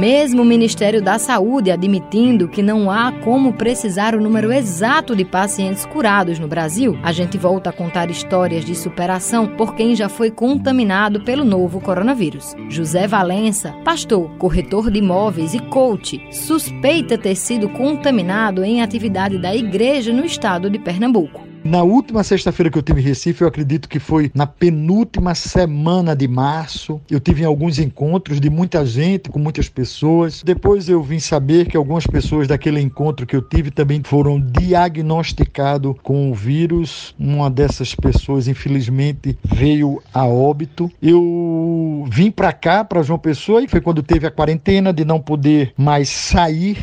[0.00, 5.26] Mesmo o Ministério da Saúde admitindo que não há como precisar o número exato de
[5.26, 10.08] pacientes curados no Brasil, a gente volta a contar histórias de superação por quem já
[10.08, 12.56] foi contaminado pelo novo coronavírus.
[12.70, 19.54] José Valença, pastor, corretor de imóveis e coach, suspeita ter sido contaminado em atividade da
[19.54, 21.49] igreja no estado de Pernambuco.
[21.62, 26.16] Na última sexta-feira que eu tive em Recife, eu acredito que foi na penúltima semana
[26.16, 27.00] de março.
[27.08, 30.42] Eu tive alguns encontros de muita gente, com muitas pessoas.
[30.42, 35.94] Depois eu vim saber que algumas pessoas daquele encontro que eu tive também foram diagnosticados
[36.02, 37.14] com o vírus.
[37.18, 40.90] Uma dessas pessoas, infelizmente, veio a óbito.
[41.00, 45.20] Eu vim para cá, para João Pessoa, e foi quando teve a quarentena de não
[45.20, 46.78] poder mais sair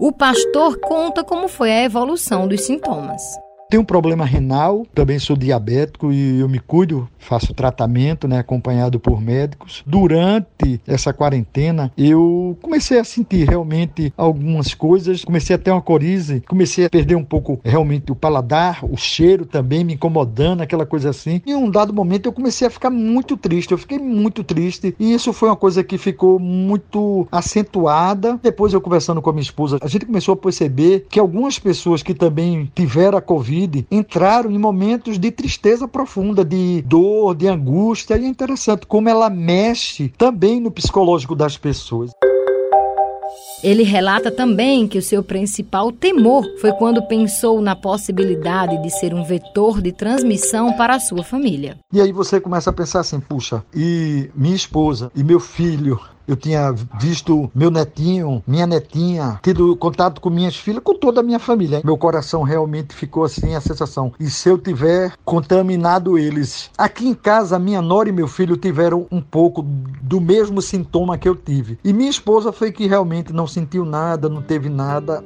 [0.00, 3.20] o pastor conta como foi a evolução dos sintomas.
[3.70, 8.98] Tenho um problema renal, também sou diabético e eu me cuido, faço tratamento, né, acompanhado
[8.98, 9.84] por médicos.
[9.86, 16.42] Durante essa quarentena, eu comecei a sentir realmente algumas coisas, comecei a ter uma coriza,
[16.48, 21.10] comecei a perder um pouco realmente o paladar, o cheiro também me incomodando, aquela coisa
[21.10, 21.40] assim.
[21.46, 24.96] E em um dado momento eu comecei a ficar muito triste, eu fiquei muito triste
[24.98, 28.36] e isso foi uma coisa que ficou muito acentuada.
[28.42, 32.02] Depois eu conversando com a minha esposa, a gente começou a perceber que algumas pessoas
[32.02, 37.46] que também tiveram a Covid Covid entraram em momentos de tristeza profunda, de dor, de
[37.46, 38.16] angústia.
[38.16, 42.10] E é interessante como ela mexe também no psicológico das pessoas.
[43.62, 49.12] Ele relata também que o seu principal temor foi quando pensou na possibilidade de ser
[49.12, 51.76] um vetor de transmissão para a sua família.
[51.92, 56.00] E aí você começa a pensar assim: puxa, e minha esposa e meu filho
[56.30, 61.22] eu tinha visto meu netinho, minha netinha, tido contato com minhas filhas, com toda a
[61.24, 61.80] minha família.
[61.84, 64.12] Meu coração realmente ficou assim, a sensação.
[64.20, 66.70] E se eu tiver contaminado eles?
[66.78, 69.62] Aqui em casa, minha nora e meu filho tiveram um pouco
[70.02, 71.78] do mesmo sintoma que eu tive.
[71.82, 75.24] E minha esposa foi que realmente não sentiu nada, não teve nada.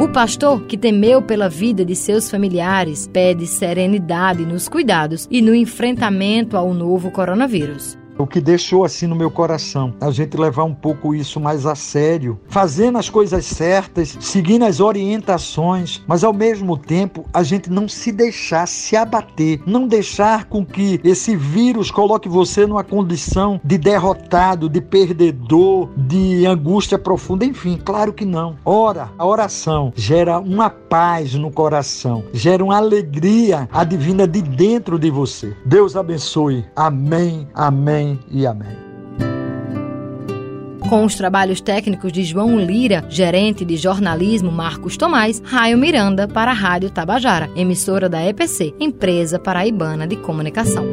[0.00, 5.54] O pastor, que temeu pela vida de seus familiares, pede serenidade nos cuidados e no
[5.54, 7.96] enfrentamento ao novo coronavírus.
[8.16, 11.74] O que deixou assim no meu coração, a gente levar um pouco isso mais a
[11.74, 17.88] sério, fazendo as coisas certas, seguindo as orientações, mas ao mesmo tempo a gente não
[17.88, 23.76] se deixar se abater, não deixar com que esse vírus coloque você numa condição de
[23.76, 28.56] derrotado, de perdedor, de angústia profunda, enfim, claro que não.
[28.64, 35.10] Ora, a oração gera uma paz no coração, gera uma alegria advinda de dentro de
[35.10, 35.56] você.
[35.64, 36.64] Deus abençoe.
[36.76, 37.48] Amém.
[37.54, 38.84] Amém Amém e amém.
[40.88, 46.50] Com os trabalhos técnicos de João Lira, gerente de jornalismo Marcos Tomás, Raio Miranda para
[46.50, 50.84] a Rádio Tabajara, emissora da EPC, Empresa Paraibana de Comunicação.